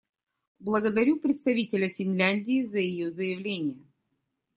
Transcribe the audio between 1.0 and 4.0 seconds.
представителя Финляндии за ее заявление.